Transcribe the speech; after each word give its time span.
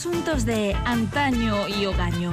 asuntos 0.00 0.46
de 0.46 0.74
antaño 0.86 1.68
y 1.68 1.84
hogaño. 1.84 2.32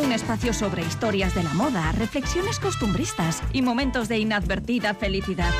Un 0.00 0.12
espacio 0.12 0.52
sobre 0.52 0.82
historias 0.82 1.34
de 1.34 1.42
la 1.42 1.52
moda, 1.54 1.90
reflexiones 1.98 2.60
costumbristas 2.60 3.42
y 3.52 3.62
momentos 3.62 4.06
de 4.06 4.20
inadvertida 4.20 4.94
felicidad. 4.94 5.50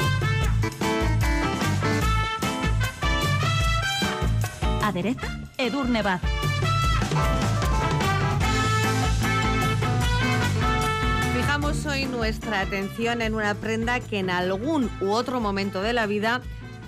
Adereza 4.85 5.41
Edurne 5.59 6.03
Bad. 6.03 6.21
Fijamos 11.35 11.87
hoy 11.87 12.05
nuestra 12.05 12.61
atención 12.61 13.21
en 13.21 13.35
una 13.35 13.57
prenda 13.57 13.99
que 13.99 14.21
en 14.21 14.31
algún 14.31 14.89
u 15.01 15.11
otro 15.11 15.41
momento 15.41 15.83
de 15.83 15.93
la 15.93 16.07
vida 16.07 16.41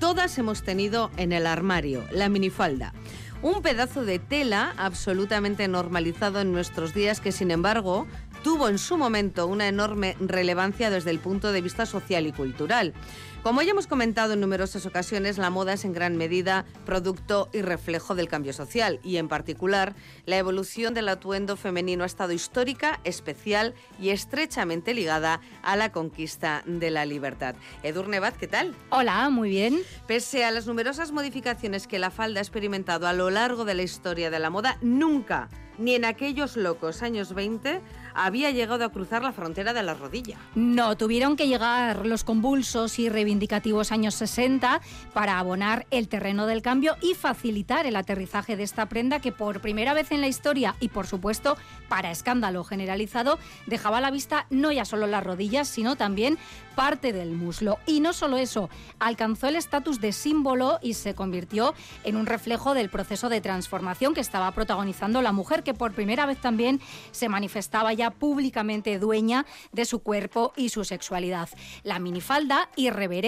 todas 0.02 0.36
hemos 0.36 0.64
tenido 0.64 1.12
en 1.16 1.30
el 1.30 1.46
armario, 1.46 2.02
la 2.10 2.28
minifalda. 2.28 2.92
Un 3.40 3.62
pedazo 3.62 4.04
de 4.04 4.18
tela 4.18 4.74
absolutamente 4.76 5.68
normalizado 5.68 6.40
en 6.40 6.50
nuestros 6.50 6.92
días 6.92 7.20
que 7.20 7.30
sin 7.30 7.52
embargo 7.52 8.08
tuvo 8.42 8.68
en 8.68 8.78
su 8.78 8.96
momento 8.96 9.46
una 9.46 9.68
enorme 9.68 10.16
relevancia 10.18 10.90
desde 10.90 11.10
el 11.10 11.20
punto 11.20 11.52
de 11.52 11.60
vista 11.60 11.86
social 11.86 12.26
y 12.26 12.32
cultural. 12.32 12.94
Como 13.42 13.60
ya 13.60 13.72
hemos 13.72 13.88
comentado 13.88 14.34
en 14.34 14.40
numerosas 14.40 14.86
ocasiones, 14.86 15.36
la 15.36 15.50
moda 15.50 15.72
es 15.72 15.84
en 15.84 15.92
gran 15.92 16.16
medida 16.16 16.64
producto 16.86 17.48
y 17.52 17.62
reflejo 17.62 18.14
del 18.14 18.28
cambio 18.28 18.52
social 18.52 19.00
y 19.02 19.16
en 19.16 19.26
particular 19.26 19.96
la 20.26 20.38
evolución 20.38 20.94
del 20.94 21.08
atuendo 21.08 21.56
femenino 21.56 22.04
ha 22.04 22.06
estado 22.06 22.32
histórica, 22.32 23.00
especial 23.02 23.74
y 24.00 24.10
estrechamente 24.10 24.94
ligada 24.94 25.40
a 25.64 25.74
la 25.74 25.90
conquista 25.90 26.62
de 26.66 26.92
la 26.92 27.04
libertad. 27.04 27.56
Edurne 27.82 28.20
Bad, 28.20 28.34
¿qué 28.34 28.46
tal? 28.46 28.76
Hola, 28.90 29.28
muy 29.28 29.50
bien. 29.50 29.80
Pese 30.06 30.44
a 30.44 30.52
las 30.52 30.68
numerosas 30.68 31.10
modificaciones 31.10 31.88
que 31.88 31.98
la 31.98 32.12
falda 32.12 32.38
ha 32.38 32.44
experimentado 32.44 33.08
a 33.08 33.12
lo 33.12 33.28
largo 33.28 33.64
de 33.64 33.74
la 33.74 33.82
historia 33.82 34.30
de 34.30 34.38
la 34.38 34.50
moda, 34.50 34.78
nunca 34.82 35.48
ni 35.78 35.94
en 35.94 36.04
aquellos 36.04 36.56
locos 36.56 37.02
años 37.02 37.34
20 37.34 37.80
había 38.14 38.50
llegado 38.50 38.84
a 38.84 38.92
cruzar 38.92 39.22
la 39.22 39.32
frontera 39.32 39.72
de 39.72 39.82
la 39.82 39.94
rodilla. 39.94 40.38
No, 40.54 40.96
tuvieron 40.96 41.36
que 41.36 41.48
llegar 41.48 42.06
los 42.06 42.24
convulsos 42.24 42.98
y 42.98 43.08
reivindicativos 43.32 43.92
años 43.92 44.14
60 44.16 44.82
para 45.14 45.38
abonar 45.38 45.86
el 45.90 46.08
terreno 46.08 46.46
del 46.46 46.60
cambio 46.60 46.96
y 47.00 47.14
facilitar 47.14 47.86
el 47.86 47.96
aterrizaje 47.96 48.56
de 48.56 48.62
esta 48.62 48.90
prenda 48.90 49.20
que 49.20 49.32
por 49.32 49.62
primera 49.62 49.94
vez 49.94 50.12
en 50.12 50.20
la 50.20 50.28
historia 50.28 50.76
y 50.80 50.88
por 50.88 51.06
supuesto 51.06 51.56
para 51.88 52.10
escándalo 52.10 52.62
generalizado 52.62 53.38
dejaba 53.66 53.98
a 53.98 54.00
la 54.02 54.10
vista 54.10 54.44
no 54.50 54.70
ya 54.70 54.84
solo 54.84 55.06
las 55.06 55.24
rodillas 55.24 55.66
sino 55.66 55.96
también 55.96 56.36
parte 56.72 57.12
del 57.12 57.32
muslo. 57.32 57.78
Y 57.86 58.00
no 58.00 58.12
solo 58.12 58.36
eso, 58.36 58.68
alcanzó 58.98 59.48
el 59.48 59.56
estatus 59.56 60.00
de 60.00 60.12
símbolo 60.12 60.78
y 60.82 60.94
se 60.94 61.14
convirtió 61.14 61.74
en 62.04 62.16
un 62.16 62.26
reflejo 62.26 62.74
del 62.74 62.88
proceso 62.88 63.28
de 63.28 63.40
transformación 63.40 64.14
que 64.14 64.20
estaba 64.20 64.50
protagonizando 64.52 65.22
la 65.22 65.32
mujer, 65.32 65.62
que 65.62 65.74
por 65.74 65.92
primera 65.92 66.26
vez 66.26 66.38
también 66.38 66.80
se 67.10 67.28
manifestaba 67.28 67.92
ya 67.92 68.10
públicamente 68.10 68.98
dueña 68.98 69.46
de 69.72 69.84
su 69.84 70.00
cuerpo 70.00 70.52
y 70.56 70.70
su 70.70 70.84
sexualidad. 70.84 71.48
La 71.82 71.98
minifalda, 71.98 72.68
irreverente, 72.76 73.21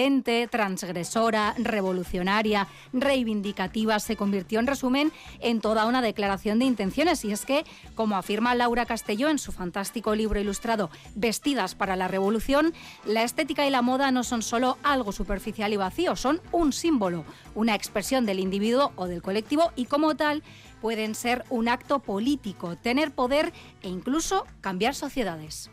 transgresora, 0.49 1.55
revolucionaria, 1.57 2.67
reivindicativa, 2.91 3.99
se 3.99 4.17
convirtió 4.17 4.59
en 4.59 4.67
resumen 4.67 5.11
en 5.39 5.61
toda 5.61 5.85
una 5.85 6.01
declaración 6.01 6.59
de 6.59 6.65
intenciones. 6.65 7.23
Y 7.23 7.31
es 7.31 7.45
que, 7.45 7.63
como 7.95 8.17
afirma 8.17 8.55
Laura 8.55 8.85
Castelló 8.85 9.29
en 9.29 9.39
su 9.39 9.53
fantástico 9.53 10.13
libro 10.13 10.39
ilustrado 10.39 10.89
Vestidas 11.15 11.75
para 11.75 11.95
la 11.95 12.09
Revolución, 12.09 12.73
la 13.05 13.23
estética 13.23 13.65
y 13.65 13.69
la 13.69 13.81
moda 13.81 14.11
no 14.11 14.23
son 14.23 14.41
solo 14.41 14.77
algo 14.83 15.13
superficial 15.13 15.71
y 15.71 15.77
vacío, 15.77 16.15
son 16.17 16.41
un 16.51 16.73
símbolo, 16.73 17.23
una 17.53 17.73
expresión 17.73 18.25
del 18.25 18.39
individuo 18.39 18.91
o 18.97 19.07
del 19.07 19.21
colectivo 19.21 19.71
y 19.77 19.85
como 19.85 20.15
tal 20.15 20.43
pueden 20.81 21.15
ser 21.15 21.45
un 21.49 21.69
acto 21.69 21.99
político, 21.99 22.75
tener 22.75 23.11
poder 23.11 23.53
e 23.81 23.87
incluso 23.87 24.45
cambiar 24.61 24.93
sociedades. 24.93 25.71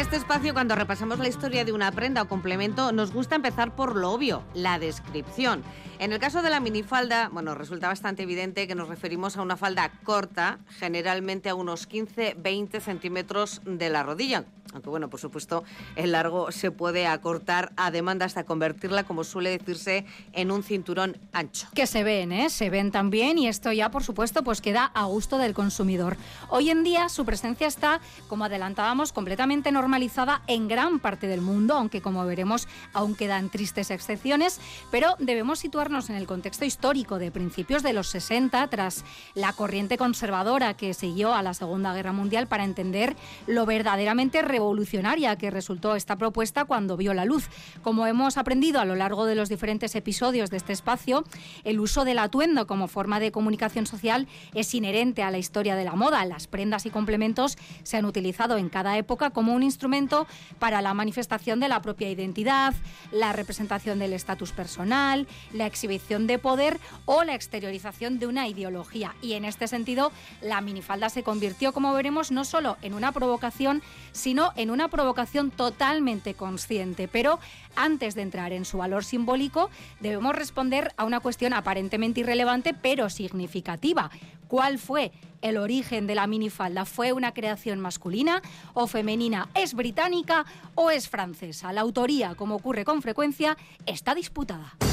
Este 0.00 0.14
espacio, 0.14 0.54
cuando 0.54 0.76
repasamos 0.76 1.18
la 1.18 1.26
historia 1.26 1.64
de 1.64 1.72
una 1.72 1.90
prenda 1.90 2.22
o 2.22 2.28
complemento, 2.28 2.92
nos 2.92 3.12
gusta 3.12 3.34
empezar 3.34 3.74
por 3.74 3.96
lo 3.96 4.12
obvio, 4.12 4.44
la 4.54 4.78
descripción. 4.78 5.64
En 5.98 6.12
el 6.12 6.20
caso 6.20 6.40
de 6.40 6.50
la 6.50 6.60
minifalda, 6.60 7.28
bueno, 7.30 7.56
resulta 7.56 7.88
bastante 7.88 8.22
evidente 8.22 8.68
que 8.68 8.76
nos 8.76 8.88
referimos 8.88 9.36
a 9.36 9.42
una 9.42 9.56
falda 9.56 9.90
corta, 10.04 10.60
generalmente 10.78 11.48
a 11.48 11.56
unos 11.56 11.88
15-20 11.88 12.80
centímetros 12.80 13.60
de 13.64 13.90
la 13.90 14.04
rodilla. 14.04 14.44
Aunque 14.74 14.90
bueno, 14.90 15.08
por 15.08 15.18
supuesto, 15.18 15.64
el 15.96 16.12
largo 16.12 16.52
se 16.52 16.70
puede 16.70 17.06
acortar 17.06 17.72
a 17.76 17.90
demanda 17.90 18.26
hasta 18.26 18.44
convertirla, 18.44 19.04
como 19.04 19.24
suele 19.24 19.50
decirse, 19.50 20.04
en 20.32 20.50
un 20.50 20.62
cinturón 20.62 21.16
ancho. 21.32 21.68
Que 21.74 21.86
se 21.86 22.04
ven, 22.04 22.32
¿eh? 22.32 22.50
Se 22.50 22.68
ven 22.68 22.90
también 22.90 23.38
y 23.38 23.48
esto 23.48 23.72
ya, 23.72 23.90
por 23.90 24.04
supuesto, 24.04 24.44
pues 24.44 24.60
queda 24.60 24.84
a 24.94 25.04
gusto 25.04 25.38
del 25.38 25.54
consumidor. 25.54 26.16
Hoy 26.50 26.70
en 26.70 26.84
día 26.84 27.08
su 27.08 27.24
presencia 27.24 27.66
está, 27.66 28.00
como 28.28 28.44
adelantábamos, 28.44 29.12
completamente 29.12 29.72
normalizada 29.72 30.42
en 30.46 30.68
gran 30.68 31.00
parte 31.00 31.26
del 31.28 31.40
mundo, 31.40 31.74
aunque 31.74 32.02
como 32.02 32.24
veremos 32.26 32.68
aún 32.92 33.14
quedan 33.14 33.48
tristes 33.48 33.90
excepciones, 33.90 34.60
pero 34.90 35.14
debemos 35.18 35.60
situarnos 35.60 36.10
en 36.10 36.16
el 36.16 36.26
contexto 36.26 36.64
histórico 36.64 37.18
de 37.18 37.30
principios 37.30 37.82
de 37.82 37.92
los 37.94 38.08
60, 38.08 38.68
tras 38.68 39.04
la 39.34 39.52
corriente 39.52 39.96
conservadora 39.96 40.74
que 40.74 40.94
siguió 40.94 41.34
a 41.34 41.42
la 41.42 41.54
Segunda 41.54 41.94
Guerra 41.94 42.12
Mundial 42.12 42.46
para 42.46 42.64
entender 42.64 43.16
lo 43.46 43.64
verdaderamente 43.66 44.42
revolucionaria 44.58 45.36
que 45.36 45.50
resultó 45.50 45.94
esta 45.94 46.16
propuesta 46.16 46.64
cuando 46.64 46.96
vio 46.96 47.14
la 47.14 47.24
luz. 47.24 47.48
Como 47.82 48.06
hemos 48.06 48.36
aprendido 48.36 48.80
a 48.80 48.84
lo 48.84 48.96
largo 48.96 49.24
de 49.24 49.36
los 49.36 49.48
diferentes 49.48 49.94
episodios 49.94 50.50
de 50.50 50.56
este 50.56 50.72
espacio, 50.72 51.24
el 51.64 51.78
uso 51.78 52.04
del 52.04 52.18
atuendo 52.18 52.66
como 52.66 52.88
forma 52.88 53.20
de 53.20 53.30
comunicación 53.30 53.86
social 53.86 54.26
es 54.54 54.74
inherente 54.74 55.22
a 55.22 55.30
la 55.30 55.38
historia 55.38 55.76
de 55.76 55.84
la 55.84 55.94
moda. 55.94 56.24
Las 56.24 56.48
prendas 56.48 56.86
y 56.86 56.90
complementos 56.90 57.56
se 57.84 57.96
han 57.96 58.04
utilizado 58.04 58.58
en 58.58 58.68
cada 58.68 58.98
época 58.98 59.30
como 59.30 59.54
un 59.54 59.62
instrumento 59.62 60.26
para 60.58 60.82
la 60.82 60.92
manifestación 60.92 61.60
de 61.60 61.68
la 61.68 61.80
propia 61.80 62.10
identidad, 62.10 62.74
la 63.12 63.32
representación 63.32 64.00
del 64.00 64.12
estatus 64.12 64.50
personal, 64.50 65.28
la 65.52 65.66
exhibición 65.66 66.26
de 66.26 66.38
poder 66.38 66.80
o 67.04 67.22
la 67.22 67.34
exteriorización 67.34 68.18
de 68.18 68.26
una 68.26 68.48
ideología. 68.48 69.14
Y 69.22 69.34
en 69.34 69.44
este 69.44 69.68
sentido, 69.68 70.10
la 70.42 70.60
minifalda 70.60 71.10
se 71.10 71.22
convirtió, 71.22 71.72
como 71.72 71.92
veremos, 71.92 72.32
no 72.32 72.44
solo 72.44 72.76
en 72.82 72.94
una 72.94 73.12
provocación, 73.12 73.82
sino 74.12 74.47
en 74.56 74.70
una 74.70 74.88
provocación 74.88 75.50
totalmente 75.50 76.34
consciente. 76.34 77.08
Pero 77.08 77.38
antes 77.76 78.14
de 78.14 78.22
entrar 78.22 78.52
en 78.52 78.64
su 78.64 78.78
valor 78.78 79.04
simbólico, 79.04 79.70
debemos 80.00 80.34
responder 80.34 80.92
a 80.96 81.04
una 81.04 81.20
cuestión 81.20 81.52
aparentemente 81.52 82.20
irrelevante, 82.20 82.74
pero 82.74 83.10
significativa. 83.10 84.10
¿Cuál 84.48 84.78
fue 84.78 85.12
el 85.42 85.58
origen 85.58 86.06
de 86.06 86.14
la 86.14 86.26
minifalda? 86.26 86.84
¿Fue 86.86 87.12
una 87.12 87.32
creación 87.32 87.80
masculina 87.80 88.42
o 88.72 88.86
femenina? 88.86 89.48
¿Es 89.54 89.74
británica 89.74 90.46
o 90.74 90.90
es 90.90 91.08
francesa? 91.08 91.72
La 91.72 91.82
autoría, 91.82 92.34
como 92.34 92.56
ocurre 92.56 92.84
con 92.84 93.02
frecuencia, 93.02 93.56
está 93.86 94.14
disputada. 94.14 94.87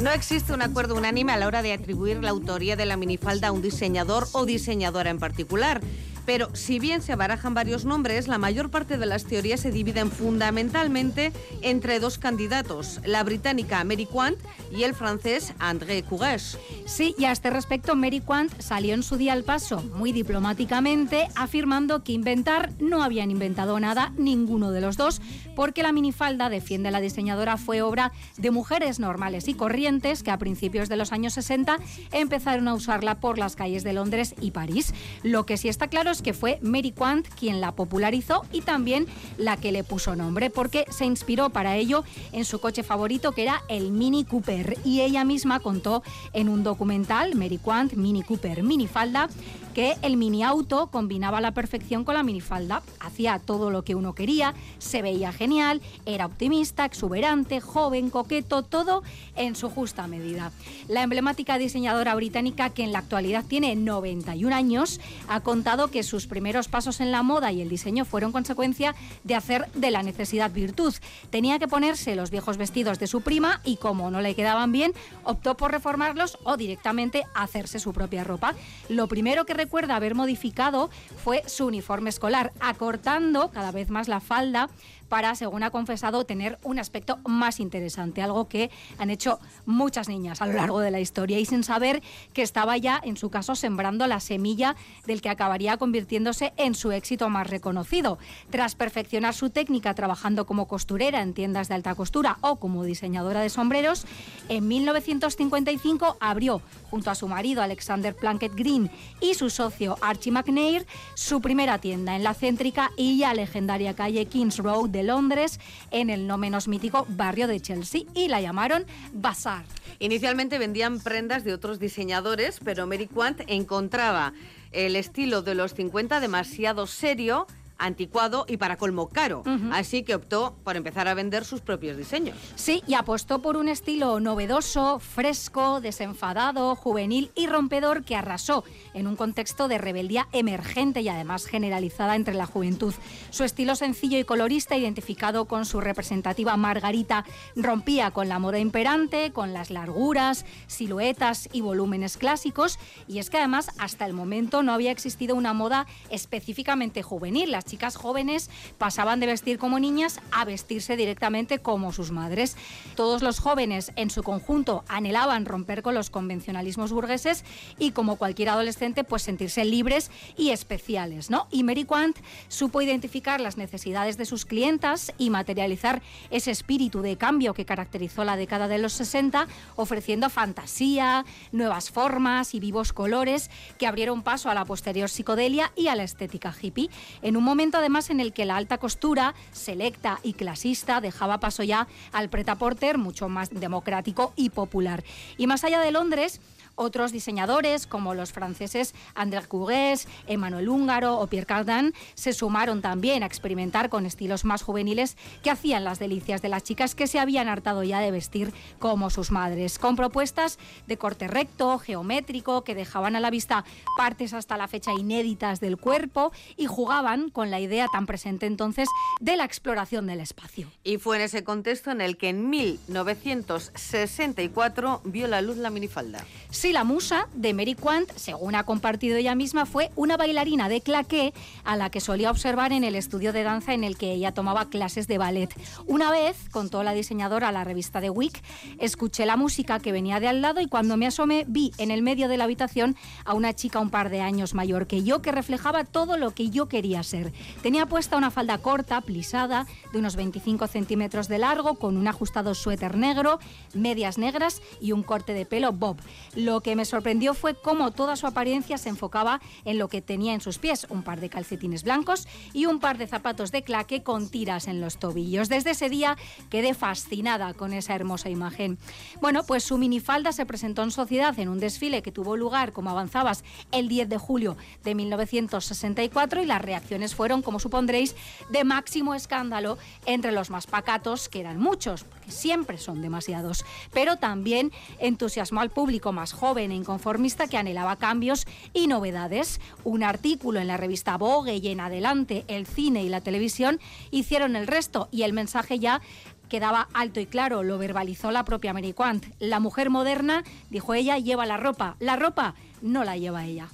No 0.00 0.10
existe 0.10 0.52
un 0.52 0.62
acuerdo 0.62 0.94
unánime 0.96 1.32
a 1.32 1.36
la 1.36 1.46
hora 1.46 1.62
de 1.62 1.72
atribuir 1.72 2.22
la 2.22 2.30
autoría 2.30 2.74
de 2.76 2.86
la 2.86 2.96
minifalda 2.96 3.48
a 3.48 3.52
un 3.52 3.62
diseñador 3.62 4.26
o 4.32 4.44
diseñadora 4.46 5.10
en 5.10 5.18
particular. 5.18 5.80
Pero 6.24 6.54
si 6.54 6.78
bien 6.78 7.02
se 7.02 7.16
barajan 7.16 7.54
varios 7.54 7.84
nombres, 7.84 8.28
la 8.28 8.38
mayor 8.38 8.70
parte 8.70 8.98
de 8.98 9.06
las 9.06 9.24
teorías 9.24 9.60
se 9.60 9.72
dividen 9.72 10.10
fundamentalmente 10.10 11.32
entre 11.62 12.00
dos 12.00 12.18
candidatos, 12.18 13.00
la 13.04 13.22
británica 13.24 13.82
Mary 13.84 14.06
Quant 14.06 14.38
y 14.70 14.84
el 14.84 14.94
francés 14.94 15.52
André 15.58 16.02
Courage. 16.02 16.58
Sí, 16.86 17.14
y 17.18 17.24
a 17.24 17.32
este 17.32 17.50
respecto 17.50 17.96
Mary 17.96 18.20
Quant 18.20 18.52
salió 18.60 18.94
en 18.94 19.02
su 19.02 19.16
día 19.16 19.32
al 19.32 19.44
paso, 19.44 19.82
muy 19.94 20.12
diplomáticamente, 20.12 21.28
afirmando 21.34 22.04
que 22.04 22.12
inventar 22.12 22.70
no 22.78 23.02
habían 23.02 23.30
inventado 23.30 23.78
nada 23.80 24.12
ninguno 24.16 24.70
de 24.70 24.80
los 24.80 24.96
dos, 24.96 25.20
porque 25.56 25.82
la 25.82 25.92
minifalda, 25.92 26.48
defiende 26.48 26.90
la 26.90 27.00
diseñadora, 27.00 27.56
fue 27.56 27.82
obra 27.82 28.12
de 28.38 28.50
mujeres 28.50 28.98
normales 28.98 29.48
y 29.48 29.54
corrientes 29.54 30.22
que 30.22 30.30
a 30.30 30.38
principios 30.38 30.88
de 30.88 30.96
los 30.96 31.12
años 31.12 31.34
60 31.34 31.78
empezaron 32.12 32.68
a 32.68 32.74
usarla 32.74 33.20
por 33.20 33.38
las 33.38 33.56
calles 33.56 33.84
de 33.84 33.92
Londres 33.92 34.34
y 34.40 34.52
París. 34.52 34.94
Lo 35.22 35.46
que 35.46 35.56
sí 35.56 35.68
está 35.68 35.88
claro 35.88 36.11
que 36.20 36.34
fue 36.34 36.58
Mary 36.60 36.92
Quant 36.92 37.26
quien 37.38 37.60
la 37.60 37.72
popularizó 37.72 38.44
y 38.52 38.60
también 38.60 39.06
la 39.38 39.56
que 39.56 39.72
le 39.72 39.84
puso 39.84 40.16
nombre, 40.16 40.50
porque 40.50 40.84
se 40.90 41.06
inspiró 41.06 41.50
para 41.50 41.76
ello 41.76 42.04
en 42.32 42.44
su 42.44 42.60
coche 42.60 42.82
favorito 42.82 43.32
que 43.32 43.44
era 43.44 43.62
el 43.68 43.92
Mini 43.92 44.24
Cooper. 44.24 44.76
Y 44.84 45.00
ella 45.00 45.24
misma 45.24 45.60
contó 45.60 46.02
en 46.32 46.48
un 46.48 46.62
documental, 46.62 47.34
Mary 47.36 47.58
Quant, 47.58 47.94
Mini 47.94 48.22
Cooper, 48.22 48.62
minifalda, 48.62 49.28
que 49.72 49.96
el 50.02 50.16
mini 50.16 50.42
auto 50.42 50.88
combinaba 50.88 51.40
la 51.40 51.52
perfección 51.52 52.04
con 52.04 52.14
la 52.14 52.22
minifalda, 52.22 52.82
hacía 53.00 53.38
todo 53.38 53.70
lo 53.70 53.82
que 53.82 53.94
uno 53.94 54.14
quería, 54.14 54.54
se 54.78 55.02
veía 55.02 55.32
genial, 55.32 55.80
era 56.06 56.26
optimista, 56.26 56.84
exuberante, 56.84 57.60
joven, 57.60 58.10
coqueto, 58.10 58.62
todo 58.62 59.02
en 59.36 59.56
su 59.56 59.70
justa 59.70 60.06
medida. 60.06 60.52
La 60.88 61.02
emblemática 61.02 61.58
diseñadora 61.58 62.14
británica, 62.14 62.70
que 62.70 62.84
en 62.84 62.92
la 62.92 62.98
actualidad 62.98 63.44
tiene 63.46 63.74
91 63.76 64.54
años, 64.54 65.00
ha 65.28 65.40
contado 65.40 65.88
que 65.88 66.02
sus 66.02 66.26
primeros 66.26 66.68
pasos 66.68 67.00
en 67.00 67.10
la 67.10 67.22
moda 67.22 67.52
y 67.52 67.62
el 67.62 67.68
diseño 67.68 68.04
fueron 68.04 68.32
consecuencia 68.32 68.94
de 69.24 69.34
hacer 69.34 69.70
de 69.72 69.90
la 69.90 70.02
necesidad 70.02 70.50
virtud. 70.50 70.94
Tenía 71.30 71.58
que 71.58 71.68
ponerse 71.68 72.16
los 72.16 72.30
viejos 72.30 72.56
vestidos 72.56 72.98
de 72.98 73.06
su 73.06 73.22
prima 73.22 73.60
y 73.64 73.76
como 73.76 74.10
no 74.10 74.20
le 74.20 74.34
quedaban 74.34 74.72
bien, 74.72 74.92
optó 75.24 75.56
por 75.56 75.72
reformarlos 75.72 76.38
o 76.44 76.56
directamente 76.56 77.24
hacerse 77.34 77.78
su 77.78 77.92
propia 77.92 78.24
ropa. 78.24 78.54
Lo 78.88 79.06
primero 79.08 79.44
que 79.44 79.54
recuerda 79.62 79.94
haber 79.94 80.16
modificado 80.16 80.90
fue 81.22 81.44
su 81.46 81.66
uniforme 81.66 82.10
escolar, 82.10 82.52
acortando 82.58 83.50
cada 83.52 83.70
vez 83.70 83.90
más 83.90 84.08
la 84.08 84.18
falda 84.18 84.68
para, 85.12 85.34
según 85.34 85.62
ha 85.62 85.68
confesado, 85.68 86.24
tener 86.24 86.58
un 86.62 86.78
aspecto 86.78 87.18
más 87.26 87.60
interesante, 87.60 88.22
algo 88.22 88.48
que 88.48 88.70
han 88.96 89.10
hecho 89.10 89.40
muchas 89.66 90.08
niñas 90.08 90.40
a 90.40 90.46
lo 90.46 90.54
largo 90.54 90.80
de 90.80 90.90
la 90.90 91.00
historia 91.00 91.38
y 91.38 91.44
sin 91.44 91.64
saber 91.64 92.02
que 92.32 92.40
estaba 92.40 92.78
ya, 92.78 92.98
en 93.04 93.18
su 93.18 93.28
caso, 93.28 93.54
sembrando 93.54 94.06
la 94.06 94.20
semilla 94.20 94.74
del 95.04 95.20
que 95.20 95.28
acabaría 95.28 95.76
convirtiéndose 95.76 96.54
en 96.56 96.74
su 96.74 96.92
éxito 96.92 97.28
más 97.28 97.46
reconocido. 97.46 98.16
Tras 98.48 98.74
perfeccionar 98.74 99.34
su 99.34 99.50
técnica 99.50 99.92
trabajando 99.92 100.46
como 100.46 100.66
costurera 100.66 101.20
en 101.20 101.34
tiendas 101.34 101.68
de 101.68 101.74
alta 101.74 101.94
costura 101.94 102.38
o 102.40 102.56
como 102.56 102.82
diseñadora 102.82 103.42
de 103.42 103.50
sombreros, 103.50 104.06
en 104.48 104.66
1955 104.66 106.16
abrió, 106.20 106.62
junto 106.88 107.10
a 107.10 107.14
su 107.14 107.28
marido 107.28 107.60
Alexander 107.60 108.16
Plunkett 108.16 108.54
Green 108.54 108.90
y 109.20 109.34
su 109.34 109.50
socio 109.50 109.98
Archie 110.00 110.32
McNair, 110.32 110.86
su 111.12 111.42
primera 111.42 111.76
tienda 111.76 112.16
en 112.16 112.22
la 112.22 112.32
céntrica 112.32 112.92
y 112.96 113.18
ya 113.18 113.34
legendaria 113.34 113.94
calle 113.94 114.24
Kings 114.24 114.56
Road 114.56 115.01
Londres, 115.02 115.60
en 115.90 116.10
el 116.10 116.26
no 116.26 116.38
menos 116.38 116.68
mítico 116.68 117.06
barrio 117.08 117.46
de 117.46 117.60
Chelsea, 117.60 118.02
y 118.14 118.28
la 118.28 118.40
llamaron 118.40 118.86
Bazaar. 119.12 119.64
Inicialmente 119.98 120.58
vendían 120.58 121.00
prendas 121.00 121.44
de 121.44 121.54
otros 121.54 121.78
diseñadores, 121.78 122.60
pero 122.64 122.86
Mary 122.86 123.06
Quant 123.06 123.42
encontraba 123.46 124.32
el 124.72 124.96
estilo 124.96 125.42
de 125.42 125.54
los 125.54 125.74
50 125.74 126.20
demasiado 126.20 126.86
serio 126.86 127.46
anticuado 127.84 128.44
y 128.48 128.56
para 128.56 128.76
colmo 128.76 129.08
caro. 129.08 129.42
Así 129.72 130.02
que 130.02 130.14
optó 130.14 130.56
por 130.64 130.76
empezar 130.76 131.08
a 131.08 131.14
vender 131.14 131.44
sus 131.44 131.60
propios 131.60 131.96
diseños. 131.96 132.36
Sí, 132.54 132.82
y 132.86 132.94
apostó 132.94 133.40
por 133.40 133.56
un 133.56 133.68
estilo 133.68 134.20
novedoso, 134.20 134.98
fresco, 134.98 135.80
desenfadado, 135.80 136.74
juvenil 136.76 137.30
y 137.34 137.46
rompedor 137.46 138.04
que 138.04 138.16
arrasó 138.16 138.64
en 138.94 139.06
un 139.06 139.16
contexto 139.16 139.68
de 139.68 139.78
rebeldía 139.78 140.28
emergente 140.32 141.00
y 141.00 141.08
además 141.08 141.46
generalizada 141.46 142.16
entre 142.16 142.34
la 142.34 142.46
juventud. 142.46 142.94
Su 143.30 143.44
estilo 143.44 143.74
sencillo 143.74 144.18
y 144.18 144.24
colorista, 144.24 144.76
identificado 144.76 145.46
con 145.46 145.64
su 145.64 145.80
representativa 145.80 146.56
Margarita, 146.56 147.24
rompía 147.56 148.10
con 148.10 148.28
la 148.28 148.38
moda 148.38 148.58
imperante, 148.58 149.32
con 149.32 149.52
las 149.52 149.70
larguras, 149.70 150.44
siluetas 150.66 151.48
y 151.52 151.60
volúmenes 151.60 152.16
clásicos. 152.16 152.78
Y 153.08 153.18
es 153.18 153.30
que 153.30 153.38
además 153.38 153.70
hasta 153.78 154.06
el 154.06 154.12
momento 154.12 154.62
no 154.62 154.72
había 154.72 154.90
existido 154.90 155.34
una 155.34 155.52
moda 155.52 155.86
específicamente 156.10 157.02
juvenil. 157.02 157.50
Las 157.50 157.64
chicas 157.72 157.96
jóvenes 157.96 158.50
pasaban 158.76 159.18
de 159.18 159.26
vestir 159.26 159.56
como 159.56 159.78
niñas 159.78 160.20
a 160.30 160.44
vestirse 160.44 160.94
directamente 160.94 161.60
como 161.60 161.90
sus 161.94 162.10
madres. 162.10 162.54
Todos 162.96 163.22
los 163.22 163.38
jóvenes 163.38 163.92
en 163.96 164.10
su 164.10 164.22
conjunto 164.22 164.84
anhelaban 164.88 165.46
romper 165.46 165.80
con 165.80 165.94
los 165.94 166.10
convencionalismos 166.10 166.92
burgueses 166.92 167.46
y 167.78 167.92
como 167.92 168.16
cualquier 168.16 168.50
adolescente 168.50 169.04
pues 169.04 169.22
sentirse 169.22 169.64
libres 169.64 170.10
y 170.36 170.50
especiales, 170.50 171.30
¿no? 171.30 171.46
Y 171.50 171.62
Mary 171.62 171.84
Quant 171.84 172.18
supo 172.48 172.82
identificar 172.82 173.40
las 173.40 173.56
necesidades 173.56 174.18
de 174.18 174.26
sus 174.26 174.44
clientas 174.44 175.14
y 175.16 175.30
materializar 175.30 176.02
ese 176.30 176.50
espíritu 176.50 177.00
de 177.00 177.16
cambio 177.16 177.54
que 177.54 177.64
caracterizó 177.64 178.22
la 178.22 178.36
década 178.36 178.68
de 178.68 178.76
los 178.76 178.92
60, 178.92 179.48
ofreciendo 179.76 180.28
fantasía, 180.28 181.24
nuevas 181.52 181.90
formas 181.90 182.54
y 182.54 182.60
vivos 182.60 182.92
colores 182.92 183.50
que 183.78 183.86
abrieron 183.86 184.20
paso 184.20 184.50
a 184.50 184.54
la 184.54 184.66
posterior 184.66 185.08
psicodelia 185.08 185.72
y 185.74 185.86
a 185.86 185.94
la 185.94 186.02
estética 186.02 186.54
hippie. 186.60 186.90
En 187.22 187.38
un 187.38 187.44
momento 187.52 187.76
además 187.76 188.08
en 188.08 188.18
el 188.20 188.32
que 188.32 188.46
la 188.46 188.56
alta 188.56 188.78
costura, 188.78 189.34
selecta 189.52 190.18
y 190.22 190.32
clasista, 190.32 191.02
dejaba 191.02 191.36
paso 191.38 191.62
ya 191.62 191.86
al 192.10 192.30
pretaporter 192.30 192.96
mucho 192.96 193.28
más 193.28 193.50
democrático 193.50 194.32
y 194.36 194.48
popular. 194.48 195.04
Y 195.36 195.46
más 195.46 195.62
allá 195.62 195.80
de 195.80 195.92
Londres, 195.92 196.40
otros 196.74 197.12
diseñadores, 197.12 197.86
como 197.86 198.14
los 198.14 198.32
franceses 198.32 198.94
André 199.14 199.42
Courès, 199.48 200.06
Emmanuel 200.26 200.68
Húngaro 200.68 201.18
o 201.18 201.26
Pierre 201.26 201.46
Cardin, 201.46 201.94
se 202.14 202.32
sumaron 202.32 202.82
también 202.82 203.22
a 203.22 203.26
experimentar 203.26 203.88
con 203.88 204.06
estilos 204.06 204.44
más 204.44 204.62
juveniles 204.62 205.16
que 205.42 205.50
hacían 205.50 205.84
las 205.84 205.98
delicias 205.98 206.42
de 206.42 206.48
las 206.48 206.64
chicas 206.64 206.94
que 206.94 207.06
se 207.06 207.18
habían 207.18 207.48
hartado 207.48 207.82
ya 207.82 208.00
de 208.00 208.10
vestir 208.10 208.52
como 208.78 209.10
sus 209.10 209.30
madres, 209.30 209.78
con 209.78 209.96
propuestas 209.96 210.58
de 210.86 210.96
corte 210.96 211.28
recto, 211.28 211.78
geométrico, 211.78 212.64
que 212.64 212.74
dejaban 212.74 213.16
a 213.16 213.20
la 213.20 213.30
vista 213.30 213.64
partes 213.96 214.34
hasta 214.34 214.56
la 214.56 214.68
fecha 214.68 214.92
inéditas 214.92 215.60
del 215.60 215.78
cuerpo 215.78 216.32
y 216.56 216.66
jugaban 216.66 217.30
con 217.30 217.50
la 217.50 217.60
idea 217.60 217.86
tan 217.92 218.06
presente 218.06 218.46
entonces 218.46 218.88
de 219.20 219.36
la 219.36 219.44
exploración 219.44 220.06
del 220.06 220.20
espacio. 220.20 220.68
Y 220.84 220.98
fue 220.98 221.16
en 221.16 221.22
ese 221.22 221.42
contexto 221.44 221.90
en 221.90 222.00
el 222.00 222.16
que 222.16 222.30
en 222.30 222.48
1964 222.50 225.02
vio 225.04 225.28
la 225.28 225.42
luz 225.42 225.56
la 225.56 225.70
minifalda. 225.70 226.24
Sí, 226.50 226.71
la 226.72 226.84
musa 226.84 227.28
de 227.34 227.54
Mary 227.54 227.74
Quant, 227.74 228.10
según 228.16 228.54
ha 228.54 228.64
compartido 228.64 229.16
ella 229.16 229.34
misma, 229.34 229.66
fue 229.66 229.90
una 229.94 230.16
bailarina 230.16 230.68
de 230.68 230.80
claqué 230.80 231.34
a 231.64 231.76
la 231.76 231.90
que 231.90 232.00
solía 232.00 232.30
observar 232.30 232.72
en 232.72 232.84
el 232.84 232.94
estudio 232.94 233.32
de 233.32 233.42
danza 233.42 233.74
en 233.74 233.84
el 233.84 233.96
que 233.96 234.12
ella 234.12 234.32
tomaba 234.32 234.68
clases 234.68 235.06
de 235.06 235.18
ballet. 235.18 235.50
Una 235.86 236.10
vez, 236.10 236.48
contó 236.50 236.82
la 236.82 236.94
diseñadora 236.94 237.48
a 237.48 237.52
la 237.52 237.64
revista 237.64 238.00
The 238.00 238.10
Week, 238.10 238.42
escuché 238.78 239.26
la 239.26 239.36
música 239.36 239.80
que 239.80 239.92
venía 239.92 240.20
de 240.20 240.28
al 240.28 240.40
lado 240.40 240.60
y 240.60 240.66
cuando 240.66 240.96
me 240.96 241.06
asomé 241.06 241.44
vi 241.46 241.72
en 241.78 241.90
el 241.90 242.02
medio 242.02 242.28
de 242.28 242.36
la 242.36 242.44
habitación 242.44 242.96
a 243.24 243.34
una 243.34 243.52
chica 243.54 243.80
un 243.80 243.90
par 243.90 244.10
de 244.10 244.20
años 244.20 244.54
mayor 244.54 244.86
que 244.86 245.02
yo 245.02 245.22
que 245.22 245.32
reflejaba 245.32 245.84
todo 245.84 246.16
lo 246.16 246.32
que 246.32 246.50
yo 246.50 246.68
quería 246.68 247.02
ser. 247.02 247.32
Tenía 247.62 247.86
puesta 247.86 248.16
una 248.16 248.30
falda 248.30 248.58
corta, 248.58 249.00
plisada, 249.00 249.66
de 249.92 249.98
unos 249.98 250.16
25 250.16 250.66
centímetros 250.66 251.28
de 251.28 251.38
largo, 251.38 251.74
con 251.74 251.96
un 251.96 252.08
ajustado 252.08 252.54
suéter 252.54 252.96
negro, 252.96 253.38
medias 253.74 254.18
negras 254.18 254.62
y 254.80 254.92
un 254.92 255.02
corte 255.02 255.34
de 255.34 255.46
pelo 255.46 255.72
bob. 255.72 255.96
Lo 256.34 256.51
que 256.60 256.76
me 256.76 256.84
sorprendió 256.84 257.34
fue 257.34 257.54
cómo 257.54 257.90
toda 257.90 258.16
su 258.16 258.26
apariencia 258.26 258.78
se 258.78 258.88
enfocaba 258.88 259.40
en 259.64 259.78
lo 259.78 259.88
que 259.88 260.02
tenía 260.02 260.34
en 260.34 260.40
sus 260.40 260.58
pies, 260.58 260.86
un 260.90 261.02
par 261.02 261.20
de 261.20 261.28
calcetines 261.28 261.82
blancos 261.82 262.28
y 262.52 262.66
un 262.66 262.80
par 262.80 262.98
de 262.98 263.06
zapatos 263.06 263.52
de 263.52 263.62
claque 263.62 264.02
con 264.02 264.28
tiras 264.28 264.68
en 264.68 264.80
los 264.80 264.98
tobillos. 264.98 265.48
Desde 265.48 265.70
ese 265.70 265.88
día 265.88 266.16
quedé 266.50 266.74
fascinada 266.74 267.54
con 267.54 267.72
esa 267.72 267.94
hermosa 267.94 268.28
imagen. 268.28 268.78
Bueno, 269.20 269.44
pues 269.44 269.64
su 269.64 269.78
minifalda 269.78 270.32
se 270.32 270.46
presentó 270.46 270.82
en 270.82 270.90
sociedad 270.90 271.38
en 271.38 271.48
un 271.48 271.60
desfile 271.60 272.02
que 272.02 272.12
tuvo 272.12 272.36
lugar, 272.36 272.72
como 272.72 272.90
avanzabas, 272.90 273.44
el 273.70 273.88
10 273.88 274.08
de 274.08 274.18
julio 274.18 274.56
de 274.84 274.94
1964 274.94 276.42
y 276.42 276.46
las 276.46 276.62
reacciones 276.62 277.14
fueron, 277.14 277.42
como 277.42 277.58
supondréis, 277.58 278.14
de 278.50 278.64
máximo 278.64 279.14
escándalo 279.14 279.78
entre 280.06 280.32
los 280.32 280.50
más 280.50 280.66
pacatos, 280.66 281.28
que 281.28 281.40
eran 281.40 281.58
muchos, 281.58 282.04
porque 282.04 282.30
siempre 282.30 282.78
son 282.78 283.02
demasiados, 283.02 283.64
pero 283.92 284.16
también 284.16 284.72
entusiasmó 284.98 285.60
al 285.60 285.70
público 285.70 286.12
más 286.12 286.32
joven 286.42 286.72
e 286.72 286.74
inconformista 286.74 287.46
que 287.46 287.56
anhelaba 287.56 287.94
cambios 287.94 288.46
y 288.74 288.88
novedades. 288.88 289.60
Un 289.84 290.02
artículo 290.02 290.58
en 290.58 290.66
la 290.66 290.76
revista 290.76 291.16
Vogue 291.16 291.54
y 291.54 291.68
en 291.68 291.78
adelante 291.78 292.44
el 292.48 292.66
cine 292.66 293.04
y 293.04 293.08
la 293.08 293.20
televisión 293.20 293.78
hicieron 294.10 294.56
el 294.56 294.66
resto 294.66 295.08
y 295.12 295.22
el 295.22 295.34
mensaje 295.34 295.78
ya 295.78 296.02
quedaba 296.48 296.88
alto 296.94 297.20
y 297.20 297.26
claro, 297.26 297.62
lo 297.62 297.78
verbalizó 297.78 298.32
la 298.32 298.44
propia 298.44 298.72
Mary 298.72 298.92
Quant. 298.92 299.24
La 299.38 299.60
mujer 299.60 299.88
moderna, 299.88 300.42
dijo 300.68 300.94
ella, 300.94 301.16
lleva 301.16 301.46
la 301.46 301.58
ropa. 301.58 301.94
La 302.00 302.16
ropa 302.16 302.56
no 302.80 303.04
la 303.04 303.16
lleva 303.16 303.44
ella. 303.44 303.68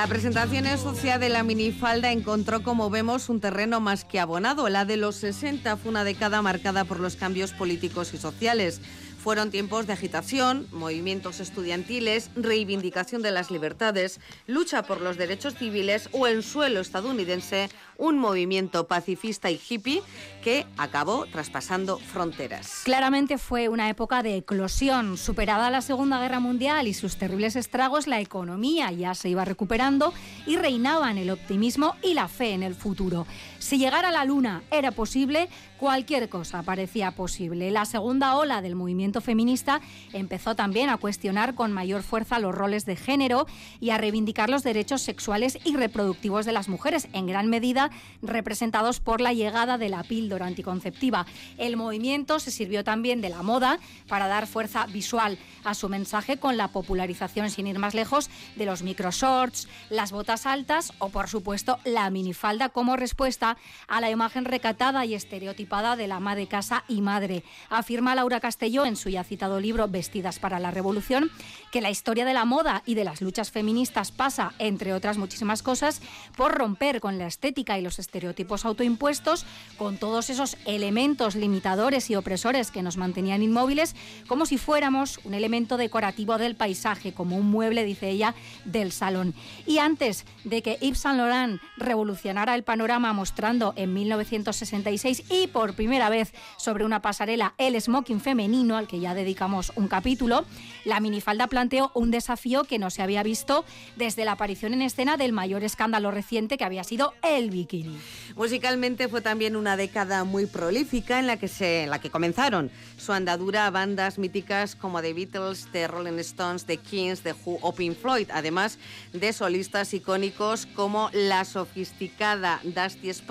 La 0.00 0.06
presentación 0.06 0.64
en 0.64 0.78
sociedad 0.78 1.20
de 1.20 1.28
la 1.28 1.42
minifalda 1.42 2.10
encontró, 2.10 2.62
como 2.62 2.88
vemos, 2.88 3.28
un 3.28 3.38
terreno 3.38 3.80
más 3.80 4.06
que 4.06 4.18
abonado. 4.18 4.66
La 4.70 4.86
de 4.86 4.96
los 4.96 5.16
60 5.16 5.76
fue 5.76 5.90
una 5.90 6.04
década 6.04 6.40
marcada 6.40 6.84
por 6.84 7.00
los 7.00 7.16
cambios 7.16 7.52
políticos 7.52 8.14
y 8.14 8.16
sociales. 8.16 8.80
Fueron 9.22 9.50
tiempos 9.50 9.86
de 9.86 9.92
agitación, 9.92 10.66
movimientos 10.72 11.40
estudiantiles, 11.40 12.30
reivindicación 12.36 13.20
de 13.20 13.30
las 13.30 13.50
libertades, 13.50 14.18
lucha 14.46 14.82
por 14.82 15.02
los 15.02 15.18
derechos 15.18 15.56
civiles 15.56 16.08
o 16.12 16.26
en 16.26 16.42
suelo 16.42 16.80
estadounidense 16.80 17.68
un 17.98 18.18
movimiento 18.18 18.86
pacifista 18.86 19.50
y 19.50 19.60
hippie 19.68 20.02
que 20.42 20.66
acabó 20.78 21.26
traspasando 21.26 21.98
fronteras. 21.98 22.80
Claramente 22.84 23.36
fue 23.36 23.68
una 23.68 23.90
época 23.90 24.22
de 24.22 24.38
eclosión. 24.38 25.18
Superada 25.18 25.68
la 25.68 25.82
Segunda 25.82 26.18
Guerra 26.18 26.40
Mundial 26.40 26.88
y 26.88 26.94
sus 26.94 27.16
terribles 27.16 27.56
estragos, 27.56 28.06
la 28.06 28.20
economía 28.20 28.90
ya 28.90 29.14
se 29.14 29.28
iba 29.28 29.44
recuperando 29.44 30.14
y 30.46 30.56
reinaban 30.56 31.18
el 31.18 31.28
optimismo 31.28 31.94
y 32.02 32.14
la 32.14 32.26
fe 32.28 32.52
en 32.52 32.62
el 32.62 32.74
futuro. 32.74 33.26
Si 33.60 33.76
llegar 33.76 34.06
a 34.06 34.10
la 34.10 34.24
Luna 34.24 34.62
era 34.70 34.90
posible, 34.90 35.50
cualquier 35.76 36.30
cosa 36.30 36.62
parecía 36.62 37.10
posible. 37.10 37.70
La 37.70 37.84
segunda 37.84 38.36
ola 38.36 38.62
del 38.62 38.74
movimiento 38.74 39.20
feminista 39.20 39.82
empezó 40.14 40.56
también 40.56 40.88
a 40.88 40.96
cuestionar 40.96 41.54
con 41.54 41.70
mayor 41.70 42.02
fuerza 42.02 42.38
los 42.38 42.54
roles 42.54 42.86
de 42.86 42.96
género 42.96 43.46
y 43.78 43.90
a 43.90 43.98
reivindicar 43.98 44.48
los 44.48 44.62
derechos 44.62 45.02
sexuales 45.02 45.58
y 45.62 45.76
reproductivos 45.76 46.46
de 46.46 46.52
las 46.52 46.70
mujeres, 46.70 47.08
en 47.12 47.26
gran 47.26 47.48
medida 47.48 47.90
representados 48.22 48.98
por 48.98 49.20
la 49.20 49.34
llegada 49.34 49.76
de 49.76 49.90
la 49.90 50.04
píldora 50.04 50.46
anticonceptiva. 50.46 51.26
El 51.58 51.76
movimiento 51.76 52.40
se 52.40 52.50
sirvió 52.50 52.82
también 52.82 53.20
de 53.20 53.28
la 53.28 53.42
moda 53.42 53.78
para 54.08 54.26
dar 54.26 54.46
fuerza 54.46 54.86
visual 54.86 55.38
a 55.64 55.74
su 55.74 55.90
mensaje 55.90 56.38
con 56.38 56.56
la 56.56 56.68
popularización, 56.68 57.50
sin 57.50 57.66
ir 57.66 57.78
más 57.78 57.92
lejos, 57.92 58.30
de 58.56 58.64
los 58.64 58.82
microshorts, 58.82 59.68
las 59.90 60.12
botas 60.12 60.46
altas 60.46 60.94
o, 60.98 61.10
por 61.10 61.28
supuesto, 61.28 61.78
la 61.84 62.08
minifalda 62.08 62.70
como 62.70 62.96
respuesta 62.96 63.49
a 63.88 64.00
la 64.00 64.10
imagen 64.10 64.44
recatada 64.44 65.04
y 65.04 65.14
estereotipada 65.14 65.96
de 65.96 66.08
la 66.08 66.16
ama 66.16 66.34
de 66.36 66.46
casa 66.46 66.84
y 66.88 67.00
madre. 67.00 67.44
Afirma 67.68 68.14
Laura 68.14 68.40
Castelló 68.40 68.84
en 68.84 68.96
su 68.96 69.08
ya 69.08 69.24
citado 69.24 69.60
libro 69.60 69.88
Vestidas 69.88 70.38
para 70.38 70.60
la 70.60 70.70
Revolución 70.70 71.30
que 71.70 71.80
la 71.80 71.90
historia 71.90 72.24
de 72.24 72.34
la 72.34 72.44
moda 72.44 72.82
y 72.86 72.94
de 72.94 73.04
las 73.04 73.20
luchas 73.20 73.50
feministas 73.50 74.10
pasa, 74.10 74.52
entre 74.58 74.92
otras 74.92 75.18
muchísimas 75.18 75.62
cosas, 75.62 76.00
por 76.36 76.52
romper 76.52 77.00
con 77.00 77.18
la 77.18 77.26
estética 77.26 77.78
y 77.78 77.82
los 77.82 77.98
estereotipos 77.98 78.64
autoimpuestos, 78.64 79.44
con 79.78 79.96
todos 79.96 80.30
esos 80.30 80.56
elementos 80.66 81.34
limitadores 81.34 82.10
y 82.10 82.16
opresores 82.16 82.70
que 82.70 82.82
nos 82.82 82.96
mantenían 82.96 83.42
inmóviles, 83.42 83.94
como 84.26 84.46
si 84.46 84.58
fuéramos 84.58 85.20
un 85.24 85.34
elemento 85.34 85.76
decorativo 85.76 86.38
del 86.38 86.56
paisaje, 86.56 87.12
como 87.12 87.36
un 87.36 87.50
mueble, 87.50 87.84
dice 87.84 88.10
ella, 88.10 88.34
del 88.64 88.92
salón. 88.92 89.34
Y 89.66 89.78
antes 89.78 90.24
de 90.44 90.62
que 90.62 90.78
Yves 90.80 90.98
Saint 90.98 91.18
Laurent 91.18 91.60
revolucionara 91.76 92.54
el 92.54 92.62
panorama 92.62 93.12
mostrando 93.12 93.39
en 93.40 93.94
1966 93.94 95.22
y 95.30 95.46
por 95.46 95.72
primera 95.72 96.10
vez 96.10 96.34
sobre 96.58 96.84
una 96.84 97.00
pasarela 97.00 97.54
el 97.56 97.80
smoking 97.80 98.20
femenino, 98.20 98.76
al 98.76 98.86
que 98.86 99.00
ya 99.00 99.14
dedicamos 99.14 99.72
un 99.76 99.88
capítulo, 99.88 100.44
la 100.84 101.00
minifalda 101.00 101.46
planteó 101.46 101.90
un 101.94 102.10
desafío 102.10 102.64
que 102.64 102.78
no 102.78 102.90
se 102.90 103.00
había 103.00 103.22
visto 103.22 103.64
desde 103.96 104.26
la 104.26 104.32
aparición 104.32 104.74
en 104.74 104.82
escena 104.82 105.16
del 105.16 105.32
mayor 105.32 105.64
escándalo 105.64 106.10
reciente 106.10 106.58
que 106.58 106.64
había 106.64 106.84
sido 106.84 107.14
el 107.22 107.50
bikini. 107.50 107.98
Musicalmente 108.36 109.08
fue 109.08 109.22
también 109.22 109.56
una 109.56 109.78
década 109.78 110.24
muy 110.24 110.44
prolífica 110.44 111.18
en 111.18 111.26
la 111.26 111.38
que, 111.38 111.48
se, 111.48 111.84
en 111.84 111.90
la 111.90 111.98
que 111.98 112.10
comenzaron 112.10 112.70
su 112.98 113.14
andadura 113.14 113.70
bandas 113.70 114.18
míticas 114.18 114.76
como 114.76 115.00
The 115.00 115.14
Beatles, 115.14 115.68
The 115.72 115.88
Rolling 115.88 116.18
Stones, 116.18 116.66
The 116.66 116.76
Kings, 116.76 117.22
The 117.22 117.32
Who 117.32 117.58
o 117.62 117.72
Pink 117.72 117.96
Floyd, 117.96 118.28
además 118.34 118.78
de 119.14 119.32
solistas 119.32 119.94
icónicos 119.94 120.66
como 120.66 121.08
la 121.14 121.46
sofisticada 121.46 122.60
Dusty 122.64 123.08
Springfield 123.08 123.29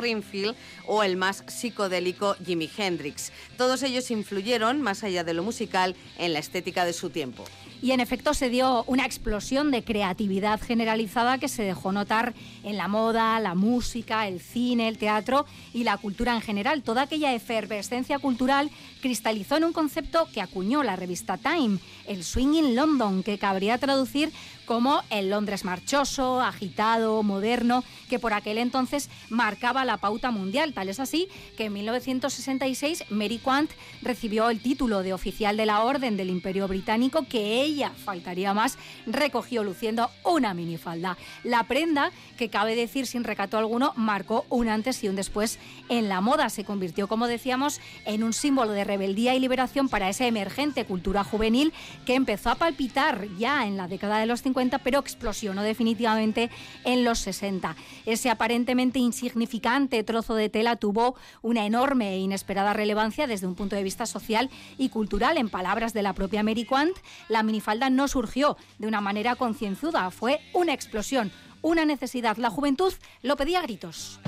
o 0.86 1.04
el 1.04 1.18
más 1.18 1.44
psicodélico 1.48 2.36
Jimi 2.46 2.70
Hendrix. 2.78 3.32
Todos 3.58 3.84
ellos 3.84 4.10
influyeron, 4.12 4.82
más 4.82 5.04
allá 5.04 5.24
de 5.24 5.34
lo 5.34 5.44
musical, 5.44 5.96
en 6.18 6.34
la 6.34 6.40
estética 6.40 6.86
de 6.86 6.94
su 6.94 7.10
tiempo. 7.10 7.44
Y 7.82 7.92
en 7.92 8.02
efecto 8.02 8.34
se 8.34 8.50
dio 8.50 8.84
una 8.88 9.06
explosión 9.06 9.72
de 9.72 9.84
creatividad 9.84 10.60
generalizada 10.60 11.38
que 11.38 11.48
se 11.48 11.64
dejó 11.64 11.94
notar 11.94 12.34
en 12.64 12.76
la 12.76 12.90
moda, 12.90 13.40
la 13.40 13.56
música, 13.56 14.28
el 14.28 14.42
cine, 14.42 14.90
el 14.90 14.98
teatro 14.98 15.46
y 15.74 15.86
la 15.86 15.98
cultura 15.98 16.36
en 16.36 16.42
general. 16.42 16.84
Toda 16.84 17.04
aquella 17.04 17.34
efervescencia 17.34 18.20
cultural 18.20 18.70
cristalizó 19.02 19.56
en 19.56 19.64
un 19.64 19.74
concepto 19.74 20.28
que 20.34 20.42
acuñó 20.42 20.84
la 20.84 20.98
revista 20.98 21.38
Time, 21.38 21.80
el 22.06 22.26
Swing 22.26 22.54
in 22.54 22.76
London, 22.76 23.24
que 23.24 23.38
cabría 23.38 23.78
traducir 23.78 24.32
como 24.70 25.02
el 25.10 25.32
Londres 25.32 25.66
marchoso, 25.66 26.42
agitado, 26.42 27.24
moderno, 27.24 27.84
que 28.08 28.20
por 28.20 28.34
aquel 28.34 28.60
entonces 28.60 29.10
marcaba 29.32 29.84
la 29.84 29.98
pauta 29.98 30.30
mundial. 30.30 30.74
Tal 30.74 30.90
es 30.90 31.00
así 31.00 31.28
que 31.58 31.66
en 31.66 31.74
1966 31.74 33.06
Mary 33.10 33.40
Quant 33.40 33.72
recibió 34.04 34.48
el 34.52 34.62
título 34.62 35.02
de 35.02 35.12
oficial 35.12 35.58
de 35.58 35.66
la 35.66 35.82
Orden 35.82 36.18
del 36.18 36.30
Imperio 36.30 36.68
Británico 36.68 37.26
que 37.28 37.64
ella, 37.64 37.90
faltaría 37.90 38.54
más, 38.54 38.78
recogió 39.08 39.64
luciendo 39.64 40.12
una 40.24 40.54
minifalda. 40.54 41.18
La 41.44 41.64
prenda, 41.64 42.12
que 42.38 42.52
cabe 42.52 42.76
decir 42.76 43.08
sin 43.08 43.24
recato 43.24 43.58
alguno, 43.58 43.94
marcó 43.96 44.46
un 44.50 44.70
antes 44.70 45.04
y 45.04 45.10
un 45.10 45.16
después 45.16 45.58
en 45.90 46.10
la 46.10 46.22
moda. 46.22 46.48
Se 46.52 46.64
convirtió, 46.64 47.08
como 47.08 47.26
decíamos, 47.26 47.82
en 48.06 48.24
un 48.24 48.34
símbolo 48.34 48.74
de 48.74 48.84
rebeldía 48.84 49.34
y 49.34 49.40
liberación 49.40 49.90
para 49.90 50.10
esa 50.10 50.28
emergente 50.28 50.86
cultura 50.86 51.24
juvenil 51.24 51.74
que 52.06 52.14
empezó 52.14 52.52
a 52.52 52.56
palpitar 52.56 53.28
ya 53.40 53.66
en 53.66 53.76
la 53.76 53.88
década 53.88 54.20
de 54.20 54.28
los 54.28 54.44
50 54.44 54.59
pero 54.84 55.00
explosionó 55.00 55.64
definitivamente 55.64 56.50
en 56.84 57.06
los 57.06 57.20
60. 57.20 57.76
Ese 58.06 58.30
aparentemente 58.30 59.00
insignificante 59.00 60.04
trozo 60.04 60.36
de 60.36 60.50
tela 60.50 60.76
tuvo 60.76 61.16
una 61.42 61.66
enorme 61.66 62.14
e 62.14 62.20
inesperada 62.20 62.74
relevancia 62.74 63.26
desde 63.26 63.48
un 63.48 63.56
punto 63.56 63.78
de 63.78 63.84
vista 63.84 64.06
social 64.06 64.50
y 64.78 64.90
cultural. 64.90 65.38
En 65.38 65.50
palabras 65.50 65.94
de 65.94 66.04
la 66.04 66.14
propia 66.14 66.44
Mary 66.44 66.66
Quant, 66.66 66.96
la 67.30 67.42
minifalda 67.42 67.90
no 67.90 68.08
surgió 68.10 68.58
de 68.80 68.88
una 68.88 69.00
manera 69.00 69.36
concienzuda, 69.36 70.12
fue 70.12 70.42
una 70.54 70.74
explosión, 70.74 71.32
una 71.62 71.86
necesidad. 71.86 72.36
La 72.38 72.50
juventud 72.50 72.94
lo 73.22 73.38
pedía 73.38 73.60
a 73.60 73.64
gritos. 73.64 74.20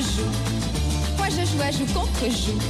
Joue. 0.00 1.16
Moi 1.16 1.28
je 1.28 1.44
joue 1.46 1.62
à 1.62 1.70
joue 1.70 1.86
contre 1.92 2.24
joue. 2.24 2.60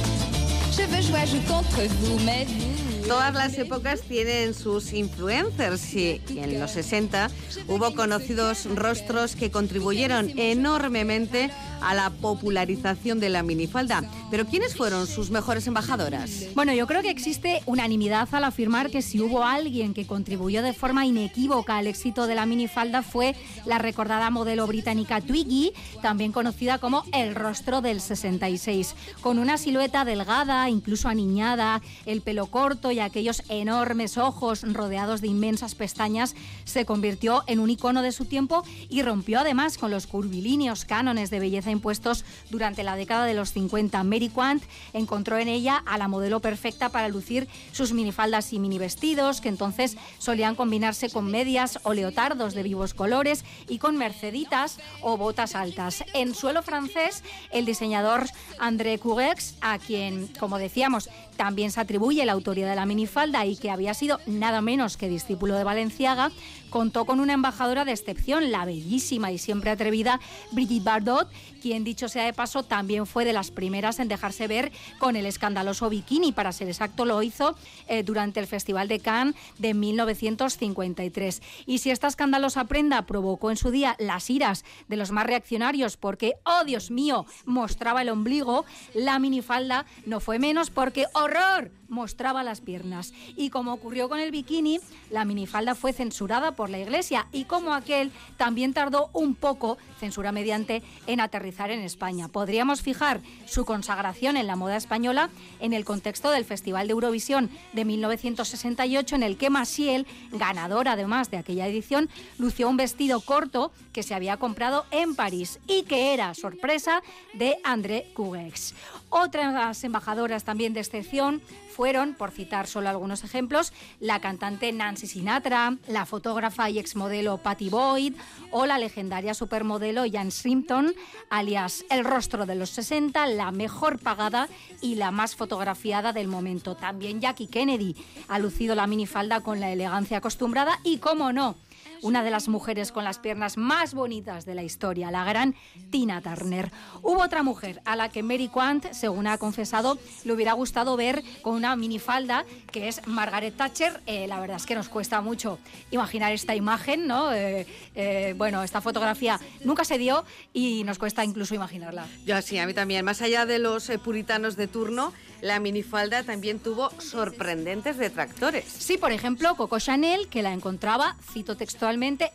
Je 0.71 0.83
veux 0.83 1.01
jouer 1.01 1.19
à 1.19 1.25
joue 1.25 1.41
contre 1.47 1.81
vous, 2.01 2.19
mais 2.25 2.45
vous. 2.45 2.81
Todas 3.07 3.31
las 3.31 3.57
épocas 3.57 4.01
tienen 4.07 4.53
sus 4.53 4.93
influencers 4.93 5.93
y, 5.95 6.21
en 6.39 6.59
los 6.59 6.71
60 6.71 7.29
hubo 7.67 7.93
conocidos 7.93 8.67
rostros 8.75 9.35
que 9.35 9.51
contribuyeron 9.51 10.31
enormemente 10.37 11.49
a 11.81 11.93
la 11.93 12.09
popularización 12.09 13.19
de 13.19 13.29
la 13.29 13.43
minifalda. 13.43 14.03
Pero 14.29 14.45
¿quiénes 14.45 14.75
fueron 14.75 15.07
sus 15.07 15.31
mejores 15.31 15.67
embajadoras? 15.67 16.47
Bueno, 16.55 16.73
yo 16.73 16.87
creo 16.87 17.01
que 17.01 17.09
existe 17.09 17.61
unanimidad 17.65 18.27
al 18.31 18.43
afirmar 18.43 18.89
que 18.89 19.01
si 19.01 19.19
hubo 19.19 19.43
alguien 19.43 19.93
que 19.93 20.07
contribuyó 20.07 20.61
de 20.61 20.73
forma 20.73 21.05
inequívoca 21.05 21.77
al 21.77 21.87
éxito 21.87 22.27
de 22.27 22.35
la 22.35 22.45
minifalda 22.45 23.01
fue 23.01 23.35
la 23.65 23.77
recordada 23.77 24.29
modelo 24.29 24.67
británica 24.67 25.21
Twiggy, 25.21 25.73
también 26.01 26.31
conocida 26.31 26.77
como 26.77 27.03
el 27.13 27.35
rostro 27.35 27.81
del 27.81 28.01
66, 28.01 28.95
con 29.21 29.39
una 29.39 29.57
silueta 29.57 30.05
delgada, 30.05 30.69
incluso 30.69 31.09
aniñada, 31.09 31.81
el 32.05 32.21
pelo 32.21 32.47
corto 32.47 32.91
y 32.91 32.99
aquellos 32.99 33.43
enormes 33.49 34.17
ojos 34.17 34.61
rodeados 34.61 35.21
de 35.21 35.27
inmensas 35.27 35.75
pestañas, 35.75 36.35
se 36.63 36.85
convirtió 36.85 37.43
en 37.47 37.59
un 37.59 37.69
icono 37.69 38.01
de 38.01 38.11
su 38.11 38.25
tiempo 38.25 38.63
y 38.89 39.01
rompió 39.01 39.39
además 39.39 39.77
con 39.77 39.91
los 39.91 40.07
curvilíneos 40.07 40.85
cánones 40.85 41.29
de 41.29 41.39
belleza 41.39 41.70
impuestos 41.71 42.25
durante 42.49 42.83
la 42.83 42.95
década 42.95 43.25
de 43.25 43.33
los 43.33 43.51
50. 43.51 44.03
Mary 44.03 44.29
Quant 44.29 44.63
encontró 44.93 45.37
en 45.37 45.47
ella 45.47 45.81
a 45.85 45.97
la 45.97 46.07
modelo 46.07 46.39
perfecta 46.39 46.89
para 46.89 47.09
lucir 47.09 47.47
sus 47.71 47.93
minifaldas 47.93 48.53
y 48.53 48.59
mini 48.59 48.77
vestidos, 48.77 49.41
que 49.41 49.49
entonces 49.49 49.97
solían 50.17 50.55
combinarse 50.55 51.09
con 51.09 51.29
medias 51.29 51.79
o 51.83 51.93
leotardos 51.93 52.53
de 52.53 52.63
vivos 52.63 52.93
colores 52.93 53.43
y 53.67 53.77
con 53.77 53.97
merceditas 53.97 54.77
o 55.01 55.17
botas 55.17 55.55
altas. 55.55 56.03
En 56.13 56.35
suelo 56.35 56.61
francés, 56.63 57.23
el 57.51 57.65
diseñador 57.65 58.27
André 58.59 58.99
Courex, 58.99 59.55
a 59.61 59.79
quien, 59.79 60.27
como 60.39 60.57
decíamos, 60.57 61.09
también 61.37 61.71
se 61.71 61.79
atribuye 61.79 62.25
la 62.25 62.33
autoría 62.33 62.69
de 62.69 62.75
la 62.75 62.85
minifalda 62.85 63.45
y 63.45 63.55
que 63.55 63.71
había 63.71 63.93
sido 63.93 64.19
nada 64.27 64.61
menos 64.61 64.97
que 64.97 65.09
discípulo 65.09 65.55
de 65.55 65.63
Valenciaga, 65.63 66.31
contó 66.69 67.05
con 67.05 67.19
una 67.19 67.33
embajadora 67.33 67.85
de 67.85 67.91
excepción, 67.91 68.51
la 68.51 68.65
bellísima 68.65 69.31
y 69.31 69.37
siempre 69.37 69.71
atrevida 69.71 70.19
Brigitte 70.51 70.83
Bardot, 70.83 71.29
quien 71.61 71.85
dicho 71.85 72.09
sea 72.09 72.25
de 72.25 72.33
paso 72.33 72.63
también 72.63 73.05
fue 73.05 73.23
de 73.23 73.33
las 73.33 73.51
primeras 73.51 73.99
en 73.99 74.07
dejarse 74.07 74.47
ver 74.47 74.71
con 74.99 75.15
el 75.15 75.25
escandaloso 75.25 75.89
bikini, 75.89 76.31
para 76.31 76.51
ser 76.51 76.67
exacto 76.67 77.05
lo 77.05 77.23
hizo 77.23 77.55
eh, 77.87 78.03
durante 78.03 78.39
el 78.39 78.47
Festival 78.47 78.87
de 78.87 78.99
Cannes 78.99 79.35
de 79.59 79.73
1953. 79.73 81.41
Y 81.65 81.77
si 81.77 81.91
esta 81.91 82.07
escandalosa 82.07 82.65
prenda 82.65 83.03
provocó 83.03 83.51
en 83.51 83.57
su 83.57 83.71
día 83.71 83.95
las 83.99 84.29
iras 84.29 84.65
de 84.87 84.97
los 84.97 85.11
más 85.11 85.25
reaccionarios 85.25 85.97
porque, 85.97 86.33
oh 86.43 86.63
Dios 86.65 86.91
mío, 86.91 87.25
mostraba 87.45 88.01
el 88.01 88.09
ombligo, 88.09 88.65
la 88.93 89.19
minifalda 89.19 89.85
no 90.05 90.19
fue 90.19 90.39
menos 90.39 90.69
porque, 90.69 91.05
horror, 91.13 91.71
mostraba 91.91 92.41
las 92.41 92.61
piernas. 92.61 93.13
Y 93.35 93.49
como 93.49 93.73
ocurrió 93.73 94.09
con 94.09 94.19
el 94.19 94.31
bikini, 94.31 94.79
la 95.11 95.25
minifalda 95.25 95.75
fue 95.75 95.93
censurada 95.93 96.53
por 96.53 96.69
la 96.69 96.79
Iglesia 96.79 97.27
y 97.31 97.43
como 97.43 97.73
aquel 97.73 98.11
también 98.37 98.73
tardó 98.73 99.09
un 99.13 99.35
poco, 99.35 99.77
censura 99.99 100.31
mediante, 100.31 100.81
en 101.05 101.19
aterrizar 101.19 101.50
en 101.59 101.81
España. 101.81 102.27
Podríamos 102.27 102.81
fijar 102.81 103.21
su 103.45 103.65
consagración 103.65 104.37
en 104.37 104.47
la 104.47 104.55
moda 104.55 104.77
española 104.77 105.29
en 105.59 105.73
el 105.73 105.85
contexto 105.85 106.31
del 106.31 106.45
Festival 106.45 106.87
de 106.87 106.93
Eurovisión 106.93 107.49
de 107.73 107.85
1968 107.85 109.15
en 109.15 109.23
el 109.23 109.37
que 109.37 109.49
Maciel, 109.49 110.07
ganador 110.31 110.87
además 110.87 111.29
de 111.29 111.37
aquella 111.37 111.67
edición, 111.67 112.09
lució 112.37 112.69
un 112.69 112.77
vestido 112.77 113.19
corto 113.21 113.71
que 113.91 114.03
se 114.03 114.15
había 114.15 114.37
comprado 114.37 114.85
en 114.91 115.15
París 115.15 115.59
y 115.67 115.83
que 115.83 116.13
era 116.13 116.33
sorpresa 116.33 117.03
de 117.33 117.57
André 117.63 118.11
Cougex. 118.13 118.73
Otras 119.13 119.83
embajadoras 119.83 120.45
también 120.45 120.73
de 120.73 120.79
excepción 120.79 121.41
fueron, 121.69 122.13
por 122.13 122.31
citar 122.31 122.65
solo 122.65 122.87
algunos 122.87 123.25
ejemplos, 123.25 123.73
la 123.99 124.21
cantante 124.21 124.71
Nancy 124.71 125.05
Sinatra, 125.05 125.75
la 125.87 126.05
fotógrafa 126.05 126.69
y 126.69 126.79
exmodelo 126.79 127.37
Patty 127.37 127.69
Boyd 127.69 128.15
o 128.51 128.65
la 128.65 128.77
legendaria 128.77 129.33
supermodelo 129.33 130.03
Jan 130.09 130.31
Simpson, 130.31 130.93
alias 131.29 131.83
el 131.89 132.05
rostro 132.05 132.45
de 132.45 132.55
los 132.55 132.69
60, 132.69 133.27
la 133.27 133.51
mejor 133.51 133.99
pagada 133.99 134.47
y 134.81 134.95
la 134.95 135.11
más 135.11 135.35
fotografiada 135.35 136.13
del 136.13 136.29
momento. 136.29 136.75
También 136.75 137.19
Jackie 137.19 137.47
Kennedy 137.47 137.97
ha 138.29 138.39
lucido 138.39 138.75
la 138.75 138.87
minifalda 138.87 139.41
con 139.41 139.59
la 139.59 139.71
elegancia 139.71 140.19
acostumbrada 140.19 140.79
y, 140.85 140.99
cómo 140.99 141.33
no, 141.33 141.57
una 142.01 142.23
de 142.23 142.31
las 142.31 142.47
mujeres 142.47 142.91
con 142.91 143.03
las 143.03 143.19
piernas 143.19 143.57
más 143.57 143.93
bonitas 143.93 144.45
de 144.45 144.55
la 144.55 144.63
historia, 144.63 145.11
la 145.11 145.23
gran 145.23 145.55
Tina 145.89 146.21
Turner. 146.21 146.71
Hubo 147.01 147.21
otra 147.21 147.43
mujer 147.43 147.81
a 147.85 147.95
la 147.95 148.09
que 148.09 148.23
Mary 148.23 148.47
Quant, 148.47 148.91
según 148.91 149.27
ha 149.27 149.37
confesado, 149.37 149.97
le 150.23 150.33
hubiera 150.33 150.53
gustado 150.53 150.97
ver 150.97 151.23
con 151.41 151.55
una 151.55 151.75
minifalda, 151.75 152.45
que 152.71 152.87
es 152.87 153.05
Margaret 153.07 153.55
Thatcher. 153.55 154.01
Eh, 154.05 154.27
la 154.27 154.39
verdad 154.39 154.57
es 154.57 154.65
que 154.65 154.75
nos 154.75 154.89
cuesta 154.89 155.21
mucho 155.21 155.59
imaginar 155.91 156.31
esta 156.31 156.55
imagen, 156.55 157.07
¿no? 157.07 157.31
Eh, 157.33 157.67
eh, 157.95 158.33
bueno, 158.37 158.63
esta 158.63 158.81
fotografía 158.81 159.39
nunca 159.63 159.85
se 159.85 159.97
dio 159.97 160.25
y 160.53 160.83
nos 160.83 160.97
cuesta 160.97 161.23
incluso 161.23 161.55
imaginarla. 161.55 162.07
Yo 162.25 162.41
sí, 162.41 162.57
a 162.57 162.65
mí 162.65 162.73
también. 162.73 163.05
Más 163.05 163.21
allá 163.21 163.45
de 163.45 163.59
los 163.59 163.91
puritanos 164.03 164.55
de 164.55 164.67
turno, 164.67 165.13
la 165.41 165.59
minifalda 165.59 166.23
también 166.23 166.59
tuvo 166.59 166.91
sorprendentes 166.99 167.97
detractores. 167.97 168.65
Sí, 168.65 168.97
por 168.97 169.11
ejemplo, 169.11 169.55
Coco 169.55 169.79
Chanel, 169.79 170.27
que 170.27 170.43
la 170.43 170.53
encontraba, 170.53 171.17
cito 171.33 171.57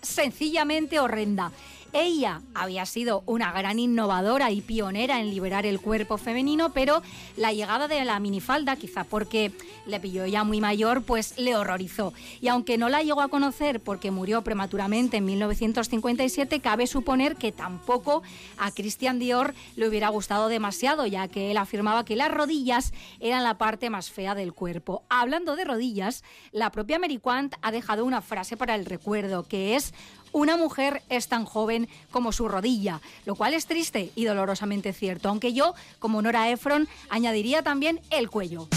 sencillamente 0.02 0.98
horrenda. 1.00 1.52
Ella 1.92 2.42
había 2.54 2.86
sido 2.86 3.22
una 3.26 3.52
gran 3.52 3.78
innovadora 3.78 4.50
y 4.50 4.60
pionera 4.60 5.20
en 5.20 5.30
liberar 5.30 5.66
el 5.66 5.80
cuerpo 5.80 6.18
femenino, 6.18 6.72
pero 6.72 7.02
la 7.36 7.52
llegada 7.52 7.88
de 7.88 8.04
la 8.04 8.20
minifalda, 8.20 8.76
quizá 8.76 9.04
porque 9.04 9.52
le 9.86 10.00
pilló 10.00 10.26
ya 10.26 10.44
muy 10.44 10.60
mayor, 10.60 11.02
pues 11.02 11.38
le 11.38 11.56
horrorizó. 11.56 12.12
Y 12.40 12.48
aunque 12.48 12.78
no 12.78 12.88
la 12.88 13.02
llegó 13.02 13.20
a 13.20 13.28
conocer 13.28 13.80
porque 13.80 14.10
murió 14.10 14.42
prematuramente 14.42 15.18
en 15.18 15.24
1957, 15.24 16.60
cabe 16.60 16.86
suponer 16.86 17.36
que 17.36 17.52
tampoco 17.52 18.22
a 18.58 18.70
Christian 18.72 19.18
Dior 19.18 19.54
le 19.76 19.88
hubiera 19.88 20.08
gustado 20.08 20.48
demasiado, 20.48 21.06
ya 21.06 21.28
que 21.28 21.50
él 21.50 21.56
afirmaba 21.56 22.04
que 22.04 22.16
las 22.16 22.30
rodillas 22.30 22.92
eran 23.20 23.44
la 23.44 23.58
parte 23.58 23.90
más 23.90 24.10
fea 24.10 24.34
del 24.34 24.52
cuerpo. 24.52 25.04
Hablando 25.08 25.56
de 25.56 25.64
rodillas, 25.64 26.24
la 26.52 26.70
propia 26.70 26.98
Mary 26.98 27.18
Quant 27.18 27.54
ha 27.62 27.70
dejado 27.70 28.04
una 28.04 28.22
frase 28.22 28.56
para 28.56 28.74
el 28.74 28.84
recuerdo, 28.84 29.44
que 29.44 29.76
es 29.76 29.94
una 30.36 30.58
mujer 30.58 31.02
es 31.08 31.28
tan 31.28 31.46
joven 31.46 31.88
como 32.10 32.30
su 32.30 32.46
rodilla, 32.46 33.00
lo 33.24 33.36
cual 33.36 33.54
es 33.54 33.64
triste 33.64 34.10
y 34.14 34.26
dolorosamente 34.26 34.92
cierto, 34.92 35.30
aunque 35.30 35.54
yo, 35.54 35.74
como 35.98 36.20
Nora 36.20 36.50
Ephron, 36.50 36.88
añadiría 37.08 37.62
también 37.62 38.02
el 38.10 38.28
cuello. 38.28 38.68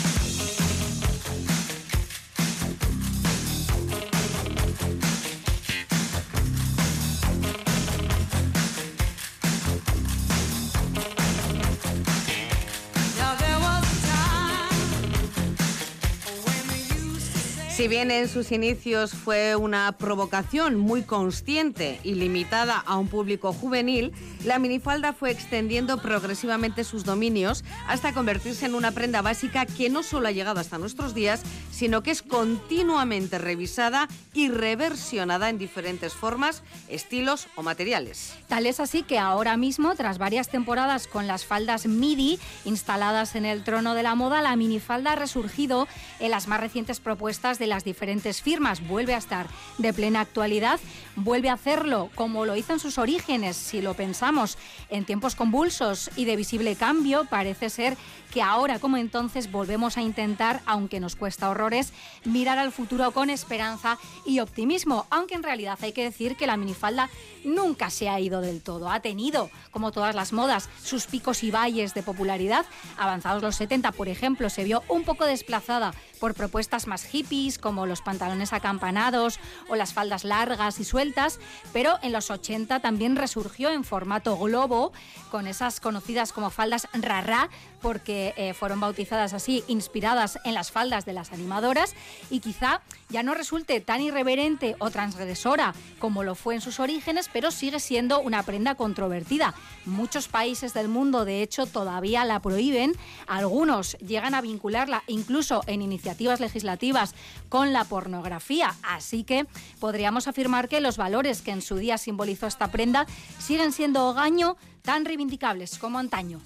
Si 17.79 17.87
bien 17.87 18.11
en 18.11 18.27
sus 18.27 18.51
inicios 18.51 19.13
fue 19.13 19.55
una 19.55 19.93
provocación 19.93 20.77
muy 20.77 21.03
consciente 21.03 22.01
y 22.03 22.15
limitada 22.15 22.77
a 22.77 22.97
un 22.97 23.07
público 23.07 23.53
juvenil, 23.53 24.11
la 24.43 24.59
minifalda 24.59 25.13
fue 25.13 25.31
extendiendo 25.31 26.01
progresivamente 26.01 26.83
sus 26.83 27.05
dominios 27.05 27.63
hasta 27.87 28.13
convertirse 28.13 28.65
en 28.65 28.75
una 28.75 28.91
prenda 28.91 29.21
básica 29.21 29.65
que 29.65 29.89
no 29.89 30.03
solo 30.03 30.27
ha 30.27 30.31
llegado 30.31 30.59
hasta 30.59 30.77
nuestros 30.77 31.13
días, 31.13 31.41
sino 31.71 32.03
que 32.03 32.11
es 32.11 32.21
continuamente 32.21 33.37
revisada 33.37 34.09
y 34.33 34.49
reversionada 34.49 35.49
en 35.49 35.57
diferentes 35.57 36.13
formas, 36.13 36.63
estilos 36.89 37.47
o 37.55 37.63
materiales. 37.63 38.33
Tal 38.49 38.65
es 38.65 38.81
así 38.81 39.03
que 39.03 39.19
ahora 39.19 39.55
mismo, 39.55 39.95
tras 39.95 40.17
varias 40.17 40.49
temporadas 40.49 41.07
con 41.07 41.27
las 41.27 41.45
faldas 41.45 41.87
MIDI 41.87 42.39
instaladas 42.65 43.35
en 43.35 43.45
el 43.45 43.63
trono 43.63 43.95
de 43.95 44.03
la 44.03 44.15
moda, 44.15 44.41
la 44.41 44.57
minifalda 44.57 45.13
ha 45.13 45.15
resurgido 45.15 45.87
en 46.19 46.31
las 46.31 46.49
más 46.49 46.59
recientes 46.59 46.99
propuestas 46.99 47.57
de 47.57 47.68
las 47.69 47.83
diferentes 47.83 48.41
firmas. 48.41 48.85
Vuelve 48.87 49.13
a 49.13 49.17
estar 49.17 49.47
de 49.77 49.93
plena 49.93 50.21
actualidad, 50.21 50.79
vuelve 51.15 51.49
a 51.49 51.53
hacerlo 51.53 52.09
como 52.15 52.45
lo 52.45 52.55
hizo 52.55 52.73
en 52.73 52.79
sus 52.79 52.97
orígenes, 52.97 53.55
si 53.55 53.81
lo 53.81 53.93
pensamos, 53.93 54.57
en 54.89 55.05
tiempos 55.05 55.35
convulsos 55.35 56.09
y 56.15 56.25
de 56.25 56.35
visible 56.35 56.75
cambio, 56.75 57.25
parece 57.25 57.69
ser 57.69 57.97
que 58.31 58.41
ahora 58.41 58.79
como 58.79 58.97
entonces 58.97 59.51
volvemos 59.51 59.97
a 59.97 60.01
intentar, 60.01 60.61
aunque 60.65 60.99
nos 60.99 61.15
cuesta 61.15 61.49
horrores, 61.49 61.93
mirar 62.25 62.59
al 62.59 62.71
futuro 62.71 63.11
con 63.11 63.29
esperanza 63.29 63.97
y 64.25 64.39
optimismo, 64.39 65.05
aunque 65.09 65.35
en 65.35 65.43
realidad 65.43 65.79
hay 65.81 65.93
que 65.93 66.03
decir 66.03 66.35
que 66.35 66.47
la 66.47 66.57
minifalda 66.57 67.09
nunca 67.43 67.89
se 67.89 68.09
ha 68.09 68.19
ido 68.19 68.41
del 68.41 68.61
todo. 68.61 68.89
Ha 68.89 68.99
tenido, 68.99 69.49
como 69.71 69.91
todas 69.91 70.15
las 70.15 70.33
modas, 70.33 70.69
sus 70.83 71.05
picos 71.07 71.43
y 71.43 71.51
valles 71.51 71.93
de 71.93 72.03
popularidad. 72.03 72.65
Avanzados 72.97 73.41
los 73.41 73.55
70, 73.55 73.91
por 73.93 74.09
ejemplo, 74.09 74.49
se 74.49 74.63
vio 74.63 74.83
un 74.87 75.03
poco 75.03 75.25
desplazada 75.25 75.93
por 76.19 76.33
propuestas 76.33 76.87
más 76.87 77.03
hippies, 77.03 77.57
como 77.57 77.85
los 77.85 78.01
pantalones 78.01 78.53
acampanados 78.53 79.39
o 79.67 79.75
las 79.75 79.93
faldas 79.93 80.23
largas 80.23 80.79
y 80.79 80.83
sueltas, 80.83 81.39
pero 81.73 81.97
en 82.01 82.11
los 82.11 82.29
80 82.29 82.79
también 82.79 83.15
resurgió 83.15 83.69
en 83.69 83.83
formato 83.83 84.37
globo, 84.37 84.91
con 85.31 85.47
esas 85.47 85.79
conocidas 85.79 86.33
como 86.33 86.49
faldas 86.49 86.87
rara, 86.93 87.49
porque 87.81 88.33
eh, 88.37 88.53
fueron 88.53 88.79
bautizadas 88.79 89.33
así, 89.33 89.63
inspiradas 89.67 90.39
en 90.43 90.53
las 90.53 90.71
faldas 90.71 91.05
de 91.05 91.13
las 91.13 91.31
animadoras, 91.31 91.95
y 92.29 92.39
quizá 92.39 92.81
ya 93.09 93.23
no 93.23 93.33
resulte 93.33 93.81
tan 93.81 94.01
irreverente 94.01 94.75
o 94.79 94.91
transgresora 94.91 95.73
como 95.99 96.23
lo 96.23 96.35
fue 96.35 96.55
en 96.55 96.61
sus 96.61 96.79
orígenes, 96.79 97.29
pero 97.31 97.51
sigue 97.51 97.79
siendo 97.79 98.19
una 98.21 98.43
prenda 98.43 98.75
controvertida. 98.75 99.53
Muchos 99.85 100.27
países 100.27 100.73
del 100.73 100.87
mundo, 100.87 101.25
de 101.25 101.41
hecho, 101.41 101.65
todavía 101.65 102.25
la 102.25 102.39
prohíben, 102.41 102.93
algunos 103.27 103.97
llegan 103.97 104.35
a 104.35 104.41
vincularla 104.41 105.03
incluso 105.07 105.61
en 105.67 105.81
iniciativas 105.81 106.39
legislativas 106.39 107.15
con 107.49 107.73
la 107.73 107.83
pornografía, 107.83 108.75
así 108.83 109.23
que 109.23 109.45
podríamos 109.79 110.27
afirmar 110.27 110.67
que 110.67 110.81
los 110.81 110.97
valores 110.97 111.41
que 111.41 111.51
en 111.51 111.61
su 111.61 111.77
día 111.77 111.97
simbolizó 111.97 112.47
esta 112.47 112.71
prenda 112.71 113.05
siguen 113.39 113.71
siendo 113.71 114.07
hogaño 114.07 114.57
tan 114.81 115.05
reivindicables 115.05 115.77
como 115.77 115.99
antaño. 115.99 116.39